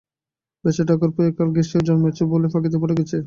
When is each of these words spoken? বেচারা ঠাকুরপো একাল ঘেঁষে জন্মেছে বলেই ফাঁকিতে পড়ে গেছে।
বেচারা 0.63 0.87
ঠাকুরপো 0.89 1.21
একাল 1.23 1.49
ঘেঁষে 1.55 1.77
জন্মেছে 1.87 2.23
বলেই 2.31 2.49
ফাঁকিতে 2.53 2.77
পড়ে 2.81 2.93
গেছে। 2.99 3.17